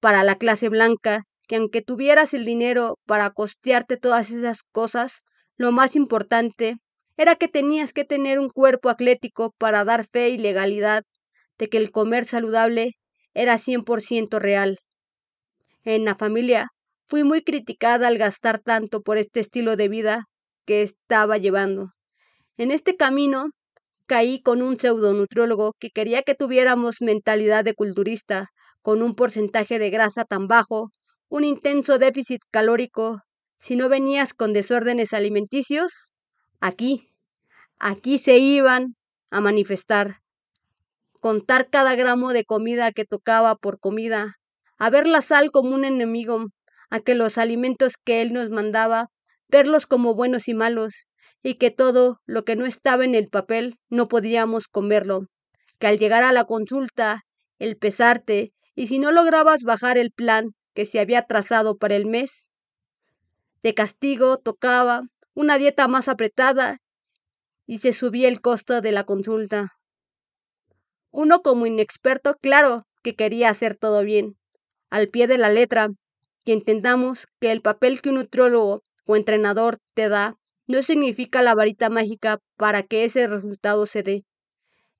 para 0.00 0.22
la 0.22 0.36
clase 0.36 0.68
blanca, 0.68 1.24
que 1.46 1.56
aunque 1.56 1.82
tuvieras 1.82 2.34
el 2.34 2.44
dinero 2.44 2.98
para 3.06 3.30
costearte 3.30 3.96
todas 3.96 4.30
esas 4.30 4.62
cosas, 4.72 5.20
lo 5.56 5.72
más 5.72 5.96
importante 5.96 6.76
era 7.16 7.36
que 7.36 7.48
tenías 7.48 7.92
que 7.92 8.04
tener 8.04 8.38
un 8.38 8.48
cuerpo 8.48 8.88
atlético 8.88 9.54
para 9.58 9.84
dar 9.84 10.04
fe 10.06 10.30
y 10.30 10.38
legalidad 10.38 11.04
de 11.58 11.68
que 11.68 11.78
el 11.78 11.90
comer 11.90 12.24
saludable 12.24 12.92
era 13.32 13.56
100% 13.58 14.38
real. 14.38 14.78
En 15.84 16.04
la 16.04 16.14
familia 16.14 16.68
fui 17.06 17.22
muy 17.22 17.42
criticada 17.42 18.08
al 18.08 18.18
gastar 18.18 18.58
tanto 18.58 19.00
por 19.02 19.16
este 19.16 19.40
estilo 19.40 19.76
de 19.76 19.88
vida 19.88 20.24
que 20.66 20.82
estaba 20.82 21.38
llevando. 21.38 21.95
En 22.56 22.70
este 22.70 22.96
camino 22.96 23.50
caí 24.06 24.40
con 24.40 24.62
un 24.62 24.78
pseudonutriólogo 24.78 25.72
que 25.78 25.90
quería 25.90 26.22
que 26.22 26.34
tuviéramos 26.34 26.96
mentalidad 27.00 27.64
de 27.64 27.74
culturista, 27.74 28.48
con 28.82 29.02
un 29.02 29.14
porcentaje 29.14 29.78
de 29.78 29.90
grasa 29.90 30.24
tan 30.24 30.46
bajo, 30.48 30.90
un 31.28 31.44
intenso 31.44 31.98
déficit 31.98 32.40
calórico. 32.50 33.20
Si 33.58 33.76
no 33.76 33.88
venías 33.88 34.32
con 34.34 34.52
desórdenes 34.52 35.12
alimenticios, 35.12 36.12
Aquí, 36.60 37.12
aquí 37.78 38.16
se 38.18 38.38
iban 38.38 38.96
a 39.30 39.40
manifestar, 39.40 40.20
contar 41.20 41.68
cada 41.68 41.94
gramo 41.94 42.32
de 42.32 42.44
comida 42.44 42.92
que 42.92 43.04
tocaba 43.04 43.56
por 43.56 43.78
comida, 43.78 44.36
a 44.78 44.90
ver 44.90 45.06
la 45.06 45.20
sal 45.20 45.50
como 45.50 45.74
un 45.74 45.84
enemigo, 45.84 46.46
a 46.88 47.00
que 47.00 47.14
los 47.14 47.36
alimentos 47.36 47.94
que 48.02 48.22
él 48.22 48.32
nos 48.32 48.48
mandaba, 48.48 49.08
verlos 49.48 49.86
como 49.86 50.14
buenos 50.14 50.48
y 50.48 50.54
malos, 50.54 51.06
y 51.46 51.54
que 51.54 51.70
todo 51.70 52.20
lo 52.26 52.44
que 52.44 52.56
no 52.56 52.66
estaba 52.66 53.04
en 53.04 53.14
el 53.14 53.28
papel 53.28 53.78
no 53.88 54.08
podíamos 54.08 54.66
comerlo, 54.66 55.28
que 55.78 55.86
al 55.86 55.96
llegar 55.96 56.24
a 56.24 56.32
la 56.32 56.42
consulta, 56.42 57.22
el 57.60 57.76
pesarte, 57.76 58.52
y 58.74 58.88
si 58.88 58.98
no 58.98 59.12
lograbas 59.12 59.62
bajar 59.62 59.96
el 59.96 60.10
plan 60.10 60.56
que 60.74 60.84
se 60.84 60.98
había 60.98 61.22
trazado 61.22 61.76
para 61.76 61.94
el 61.94 62.04
mes, 62.04 62.48
de 63.62 63.74
castigo 63.74 64.38
tocaba 64.38 65.02
una 65.34 65.56
dieta 65.56 65.86
más 65.86 66.08
apretada 66.08 66.78
y 67.64 67.78
se 67.78 67.92
subía 67.92 68.26
el 68.26 68.40
costo 68.40 68.80
de 68.80 68.90
la 68.90 69.04
consulta. 69.04 69.78
Uno 71.12 71.42
como 71.42 71.66
inexperto, 71.66 72.34
claro 72.42 72.88
que 73.04 73.14
quería 73.14 73.50
hacer 73.50 73.76
todo 73.76 74.02
bien, 74.02 74.36
al 74.90 75.06
pie 75.06 75.28
de 75.28 75.38
la 75.38 75.50
letra, 75.50 75.90
que 76.44 76.54
entendamos 76.54 77.28
que 77.38 77.52
el 77.52 77.60
papel 77.60 78.00
que 78.00 78.08
un 78.08 78.16
nutriólogo 78.16 78.82
o 79.04 79.14
entrenador 79.14 79.78
te 79.94 80.08
da 80.08 80.36
no 80.66 80.82
significa 80.82 81.42
la 81.42 81.54
varita 81.54 81.90
mágica 81.90 82.38
para 82.56 82.82
que 82.82 83.04
ese 83.04 83.26
resultado 83.26 83.86
se 83.86 84.02
dé. 84.02 84.24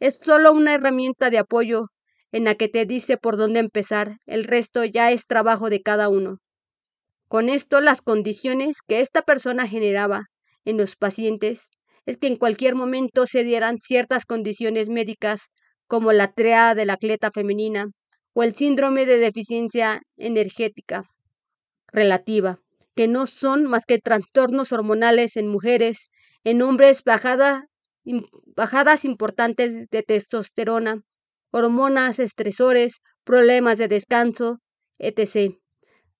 Es 0.01 0.19
solo 0.19 0.53
una 0.53 0.75
herramienta 0.75 1.31
de 1.31 1.39
apoyo 1.39 1.87
en 2.33 2.45
la 2.45 2.55
que 2.55 2.69
te 2.69 2.85
dice 2.87 3.17
por 3.17 3.37
dónde 3.37 3.61
empezar, 3.61 4.19
el 4.27 4.45
resto 4.45 4.85
ya 4.85 5.11
es 5.11 5.27
trabajo 5.27 5.71
de 5.71 5.81
cada 5.81 6.09
uno. 6.09 6.39
Con 7.29 7.49
esto, 7.49 7.81
las 7.81 8.03
condiciones 8.03 8.77
que 8.87 9.01
esta 9.01 9.23
persona 9.23 9.67
generaba 9.67 10.25
en 10.65 10.77
los 10.77 10.97
pacientes 10.97 11.71
es 12.05 12.19
que 12.19 12.29
en 12.29 12.37
cualquier 12.37 12.75
momento 12.75 13.27
se 13.27 13.43
dieran 13.43 13.79
ciertas 13.79 14.27
condiciones 14.27 14.89
médicas 14.89 15.49
como 15.89 16.13
la 16.13 16.33
trea 16.33 16.75
de 16.75 16.87
la 16.87 16.95
atleta 16.95 17.31
femenina 17.33 17.87
o 18.33 18.43
el 18.43 18.53
síndrome 18.53 19.07
de 19.07 19.19
deficiencia 19.19 20.03
energética 20.17 21.05
relativa, 21.89 22.61
que 22.97 23.07
no 23.07 23.27
son 23.27 23.65
más 23.65 23.85
que 23.87 23.99
trastornos 23.99 24.73
hormonales 24.73 25.37
en 25.37 25.47
mujeres, 25.47 26.09
en 26.45 26.63
hombres 26.63 27.03
bajadas 27.05 29.05
importantes 29.05 29.87
de 29.91 30.03
testosterona, 30.03 31.03
hormonas 31.51 32.19
estresores, 32.19 33.01
problemas 33.23 33.77
de 33.77 33.89
descanso, 33.89 34.61
etc. 34.99 35.55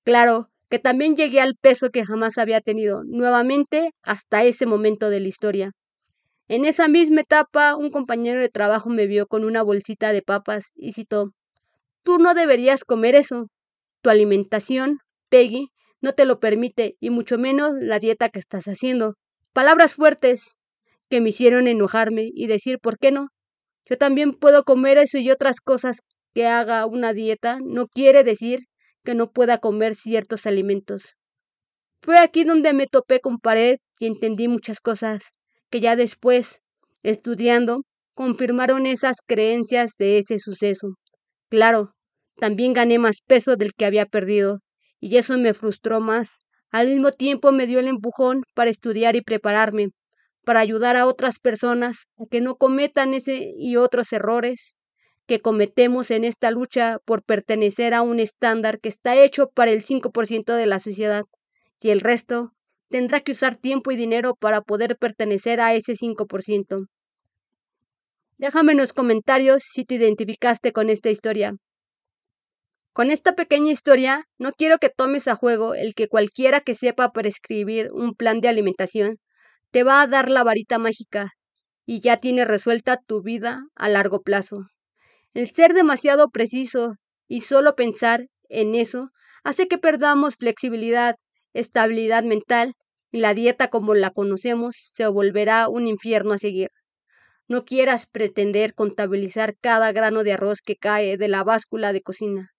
Claro 0.05 0.51
que 0.69 0.79
también 0.79 1.17
llegué 1.17 1.41
al 1.41 1.55
peso 1.61 1.91
que 1.91 2.05
jamás 2.05 2.39
había 2.39 2.61
tenido, 2.61 3.03
nuevamente 3.05 3.91
hasta 4.03 4.45
ese 4.45 4.67
momento 4.67 5.11
de 5.11 5.21
la 5.21 5.29
historia. 5.29 5.71
En 6.49 6.65
esa 6.65 6.89
misma 6.89 7.23
etapa, 7.23 7.77
un 7.77 7.91
compañero 7.91 8.41
de 8.41 8.49
trabajo 8.49 8.91
me 8.91 9.07
vio 9.07 9.27
con 9.27 9.45
una 9.45 9.63
bolsita 9.63 10.13
de 10.13 10.23
papas 10.23 10.67
y 10.75 10.93
citó, 10.93 11.33
Tú 12.03 12.19
no 12.19 12.35
deberías 12.35 12.85
comer 12.85 13.15
eso. 13.15 13.47
Tu 14.03 14.11
alimentación, 14.11 14.99
Peggy, 15.29 15.71
no 16.07 16.13
te 16.13 16.25
lo 16.25 16.39
permite, 16.39 16.95
y 17.01 17.11
mucho 17.11 17.37
menos 17.37 17.73
la 17.81 17.99
dieta 17.99 18.29
que 18.29 18.39
estás 18.39 18.67
haciendo. 18.67 19.15
Palabras 19.53 19.97
fuertes 19.97 20.53
que 21.11 21.21
me 21.21 21.31
hicieron 21.31 21.67
enojarme 21.67 22.31
y 22.33 22.47
decir, 22.47 22.79
¿por 22.79 22.97
qué 22.97 23.11
no? 23.11 23.31
Yo 23.91 23.99
también 23.99 24.33
puedo 24.33 24.63
comer 24.63 24.99
eso 24.99 25.19
y 25.19 25.33
otras 25.33 25.61
cosas 25.61 25.99
que 26.33 26.47
haga 26.47 26.87
una 26.87 27.13
dieta. 27.13 27.59
No 27.61 27.89
quiere 27.89 28.23
decir 28.23 28.61
que 29.03 29.17
no 29.17 29.33
pueda 29.33 29.59
comer 29.59 29.97
ciertos 29.97 30.47
alimentos. 30.47 31.17
Fue 32.03 32.21
aquí 32.21 32.45
donde 32.45 32.73
me 32.73 32.87
topé 32.87 33.19
con 33.19 33.39
pared 33.39 33.79
y 33.99 34.07
entendí 34.07 34.47
muchas 34.47 34.79
cosas 34.79 35.23
que 35.71 35.81
ya 35.81 35.97
después, 35.97 36.61
estudiando, 37.03 37.83
confirmaron 38.15 38.87
esas 38.87 39.17
creencias 39.27 39.91
de 39.99 40.19
ese 40.19 40.39
suceso. 40.39 40.95
Claro, 41.51 41.91
también 42.37 42.75
gané 42.75 43.01
más 43.01 43.17
peso 43.27 43.57
del 43.57 43.73
que 43.77 43.87
había 43.87 44.07
perdido, 44.07 44.61
y 45.01 45.17
eso 45.17 45.39
me 45.39 45.55
frustró 45.55 46.01
más. 46.01 46.39
Al 46.71 46.89
mismo 46.89 47.11
tiempo 47.13 47.53
me 47.53 47.67
dio 47.67 47.81
el 47.81 47.89
empujón 47.89 48.43
para 48.55 48.71
estudiar 48.71 49.17
y 49.17 49.23
prepararme, 49.23 49.91
para 50.45 50.61
ayudar 50.61 50.97
a 50.97 51.07
otras 51.07 51.39
personas 51.39 52.07
a 52.19 52.25
que 52.31 52.41
no 52.41 52.57
cometan 52.57 53.15
ese 53.15 53.53
y 53.59 53.77
otros 53.77 54.13
errores 54.13 54.75
que 55.27 55.41
cometemos 55.41 56.11
en 56.11 56.25
esta 56.25 56.51
lucha 56.51 56.99
por 57.05 57.23
pertenecer 57.23 57.95
a 57.95 58.03
un 58.03 58.21
estándar 58.21 58.79
que 58.81 58.89
está 58.89 59.17
hecho 59.17 59.49
para 59.49 59.73
el 59.73 59.83
5% 59.83 60.55
de 60.55 60.67
la 60.67 60.79
sociedad 60.79 61.25
y 61.81 61.91
el 61.91 62.01
resto 62.01 62.53
tendrá 62.89 63.21
que 63.21 63.33
usar 63.33 63.57
tiempo 63.57 63.91
y 63.91 63.97
dinero 63.97 64.35
para 64.35 64.61
poder 64.61 64.97
pertenecer 64.97 65.61
a 65.61 65.75
ese 65.75 65.95
5%. 65.95 66.87
Déjame 68.39 68.73
en 68.73 68.79
los 68.79 68.93
comentarios 68.93 69.63
si 69.63 69.85
te 69.85 69.95
identificaste 69.95 70.73
con 70.73 70.91
esta 70.91 71.11
historia. 71.11 71.55
Con 72.97 73.11
esta 73.11 73.35
pequeña 73.35 73.71
historia, 73.71 74.23
no 74.39 74.53
quiero 74.53 74.79
que 74.79 74.89
tomes 74.89 75.29
a 75.29 75.35
juego 75.35 75.75
el 75.75 75.95
que 75.95 76.09
cualquiera 76.09 76.61
que 76.61 76.73
sepa 76.73 77.13
prescribir 77.13 77.93
un 77.93 78.15
plan 78.15 78.41
de 78.41 78.49
alimentación 78.49 79.19
te 79.71 79.83
va 79.83 80.01
a 80.01 80.07
dar 80.07 80.31
la 80.31 80.43
varita 80.43 80.79
mágica 80.79 81.33
y 81.85 82.01
ya 82.01 82.17
tiene 82.17 82.47
resuelta 82.47 82.97
tu 82.97 83.21
vida 83.23 83.61
a 83.75 83.91
largo 83.91 84.23
plazo. 84.23 84.69
El 85.35 85.51
ser 85.51 85.75
demasiado 85.75 86.31
preciso 86.31 86.95
y 87.29 87.43
solo 87.43 87.75
pensar 87.75 88.29
en 88.49 88.75
eso 88.75 89.11
hace 89.45 89.69
que 89.69 89.77
perdamos 89.77 90.37
flexibilidad, 90.37 91.17
estabilidad 91.53 92.25
mental 92.25 92.73
y 93.13 93.19
la 93.19 93.35
dieta 93.35 93.69
como 93.69 93.95
la 93.95 94.09
conocemos 94.09 94.75
se 94.95 95.07
volverá 95.07 95.69
un 95.69 95.87
infierno 95.87 96.33
a 96.33 96.39
seguir. 96.39 96.69
No 97.47 97.67
quieras 97.67 98.07
pretender 98.07 98.73
contabilizar 98.73 99.55
cada 99.61 99.93
grano 99.93 100.25
de 100.25 100.33
arroz 100.33 100.61
que 100.65 100.77
cae 100.77 101.19
de 101.19 101.29
la 101.29 101.45
báscula 101.45 101.93
de 101.93 102.01
cocina. 102.01 102.56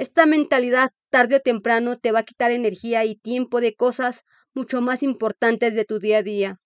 Esta 0.00 0.24
mentalidad 0.24 0.88
tarde 1.10 1.36
o 1.36 1.40
temprano 1.40 1.94
te 1.96 2.10
va 2.10 2.20
a 2.20 2.22
quitar 2.22 2.52
energía 2.52 3.04
y 3.04 3.16
tiempo 3.16 3.60
de 3.60 3.74
cosas 3.74 4.22
mucho 4.54 4.80
más 4.80 5.02
importantes 5.02 5.74
de 5.74 5.84
tu 5.84 5.98
día 5.98 6.16
a 6.16 6.22
día. 6.22 6.56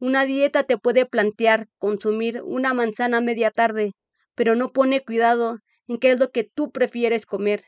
Una 0.00 0.24
dieta 0.24 0.64
te 0.64 0.78
puede 0.78 1.06
plantear 1.06 1.68
consumir 1.78 2.42
una 2.42 2.74
manzana 2.74 3.20
media 3.20 3.52
tarde, 3.52 3.92
pero 4.34 4.56
no 4.56 4.68
pone 4.68 4.98
cuidado 4.98 5.58
en 5.86 5.98
qué 5.98 6.10
es 6.10 6.18
lo 6.18 6.32
que 6.32 6.42
tú 6.42 6.72
prefieres 6.72 7.24
comer. 7.24 7.62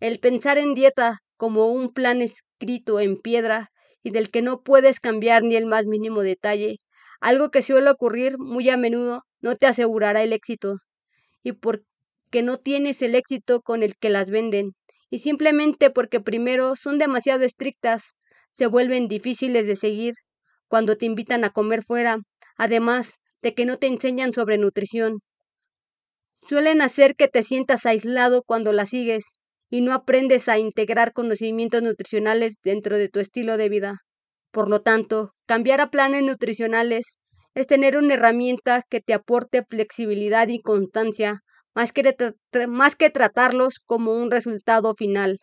El 0.00 0.20
pensar 0.20 0.56
en 0.56 0.72
dieta 0.72 1.18
como 1.36 1.66
un 1.66 1.90
plan 1.90 2.22
escrito 2.22 2.98
en 2.98 3.18
piedra 3.18 3.68
y 4.02 4.08
del 4.08 4.30
que 4.30 4.40
no 4.40 4.62
puedes 4.62 5.00
cambiar 5.00 5.42
ni 5.42 5.56
el 5.56 5.66
más 5.66 5.84
mínimo 5.84 6.22
detalle, 6.22 6.78
algo 7.20 7.50
que 7.50 7.60
suele 7.60 7.90
ocurrir 7.90 8.38
muy 8.38 8.70
a 8.70 8.78
menudo, 8.78 9.24
no 9.42 9.54
te 9.56 9.66
asegurará 9.66 10.22
el 10.22 10.32
éxito. 10.32 10.78
Y 11.42 11.52
no 12.42 12.58
tienes 12.58 13.02
el 13.02 13.14
éxito 13.14 13.60
con 13.60 13.82
el 13.82 13.96
que 13.96 14.10
las 14.10 14.30
venden, 14.30 14.72
y 15.10 15.18
simplemente 15.18 15.90
porque 15.90 16.20
primero 16.20 16.74
son 16.76 16.98
demasiado 16.98 17.44
estrictas, 17.44 18.16
se 18.54 18.66
vuelven 18.66 19.08
difíciles 19.08 19.66
de 19.66 19.76
seguir 19.76 20.14
cuando 20.68 20.96
te 20.96 21.06
invitan 21.06 21.44
a 21.44 21.50
comer 21.50 21.82
fuera, 21.82 22.18
además 22.56 23.16
de 23.42 23.54
que 23.54 23.66
no 23.66 23.76
te 23.76 23.86
enseñan 23.86 24.32
sobre 24.32 24.58
nutrición. 24.58 25.20
Suelen 26.48 26.80
hacer 26.80 27.14
que 27.16 27.28
te 27.28 27.42
sientas 27.42 27.86
aislado 27.86 28.42
cuando 28.42 28.72
las 28.72 28.90
sigues 28.90 29.24
y 29.68 29.80
no 29.80 29.92
aprendes 29.92 30.48
a 30.48 30.58
integrar 30.58 31.12
conocimientos 31.12 31.82
nutricionales 31.82 32.54
dentro 32.62 32.98
de 32.98 33.08
tu 33.08 33.20
estilo 33.20 33.56
de 33.56 33.68
vida. 33.68 33.98
Por 34.52 34.68
lo 34.68 34.80
tanto, 34.80 35.32
cambiar 35.46 35.80
a 35.80 35.90
planes 35.90 36.22
nutricionales 36.22 37.18
es 37.54 37.66
tener 37.66 37.96
una 37.96 38.14
herramienta 38.14 38.82
que 38.88 39.00
te 39.00 39.14
aporte 39.14 39.64
flexibilidad 39.68 40.48
y 40.48 40.60
constancia, 40.60 41.40
más 41.76 42.96
que, 42.96 43.10
tratarlos 43.10 43.80
como 43.84 44.14
un 44.14 44.30
resultado 44.30 44.94
final. 44.94 45.38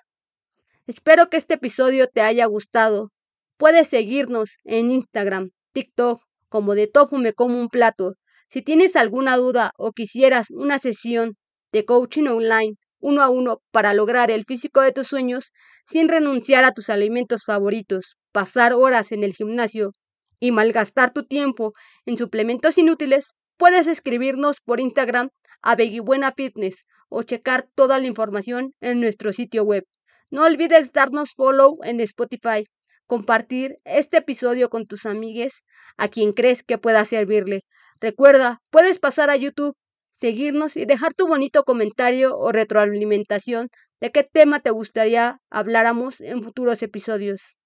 Espero 0.88 1.30
que 1.30 1.38
este 1.38 1.54
episodio 1.54 2.08
te 2.08 2.22
haya 2.22 2.46
gustado. 2.48 3.12
Puedes 3.58 3.88
seguirnos 3.88 4.58
en 4.64 4.90
Instagram, 4.90 5.52
TikTok, 5.74 6.24
como 6.50 6.74
de 6.74 6.88
Tofu 6.88 7.18
me 7.18 7.34
como 7.34 7.60
un 7.60 7.68
plato. 7.68 8.16
Si 8.50 8.64
tienes 8.64 8.96
alguna 8.96 9.38
duda 9.38 9.72
o 9.78 9.92
quisieras 9.92 10.48
una 10.50 10.80
sesión 10.80 11.38
de 11.72 11.86
coaching 11.86 12.28
online 12.28 12.76
uno 13.00 13.22
a 13.22 13.30
uno 13.30 13.62
para 13.72 13.94
lograr 13.94 14.32
el 14.32 14.46
físico 14.46 14.82
de 14.82 14.94
tus 14.94 15.08
sueños 15.08 15.52
sin 15.86 16.08
renunciar 16.08 16.64
a 16.64 16.72
tus 16.72 16.90
alimentos 16.90 17.44
favoritos, 17.46 18.16
pasar 18.32 18.74
horas 18.74 19.12
en 19.12 19.24
el 19.24 19.34
gimnasio 19.34 19.92
y 20.40 20.52
malgastar 20.52 21.12
tu 21.12 21.26
tiempo 21.26 21.74
en 22.06 22.18
suplementos 22.18 22.78
inútiles, 22.78 23.34
puedes 23.58 23.88
escribirnos 23.88 24.58
por 24.64 24.80
Instagram 24.80 25.30
a 25.64 25.76
Buena 26.04 26.32
Fitness 26.32 26.86
o 27.10 27.24
checar 27.24 27.68
toda 27.76 28.00
la 28.00 28.08
información 28.08 28.74
en 28.82 29.00
nuestro 29.00 29.32
sitio 29.32 29.64
web. 29.64 29.86
No 30.30 30.44
olvides 30.44 30.92
darnos 30.92 31.32
follow 31.36 31.76
en 31.84 32.00
Spotify, 32.02 32.66
compartir 33.08 33.78
este 33.86 34.18
episodio 34.18 34.70
con 34.70 34.86
tus 34.86 35.06
amigues 35.06 35.64
a 35.98 36.08
quien 36.08 36.34
crees 36.34 36.64
que 36.64 36.78
pueda 36.78 37.06
servirle. 37.06 37.62
Recuerda, 38.00 38.60
puedes 38.70 39.00
pasar 39.00 39.30
a 39.30 39.36
YouTube 39.36 39.76
seguirnos 40.24 40.78
y 40.78 40.86
dejar 40.86 41.14
tu 41.14 41.28
bonito 41.28 41.64
comentario 41.64 42.38
o 42.38 42.52
retroalimentación 42.52 43.68
de 44.00 44.12
qué 44.12 44.24
tema 44.24 44.60
te 44.60 44.72
gustaría 44.72 45.38
habláramos 45.50 46.22
en 46.22 46.42
futuros 46.42 46.82
episodios. 46.82 47.58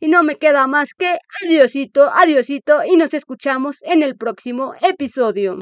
Y 0.00 0.08
no 0.08 0.24
me 0.24 0.34
queda 0.34 0.66
más 0.66 0.94
que 0.98 1.16
adiosito, 1.44 2.10
adiosito 2.12 2.82
y 2.84 2.96
nos 2.96 3.14
escuchamos 3.14 3.76
en 3.82 4.02
el 4.02 4.16
próximo 4.16 4.74
episodio. 4.82 5.58